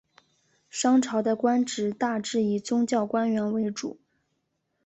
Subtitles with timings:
[0.67, 3.99] 商朝的官职大致以宗教官员为主。